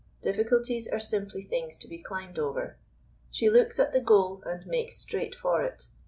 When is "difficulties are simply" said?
0.23-1.43